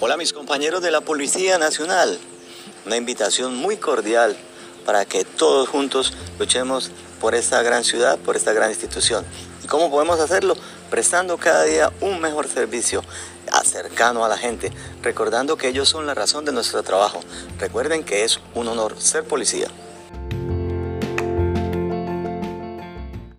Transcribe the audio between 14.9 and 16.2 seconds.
recordando que ellos son la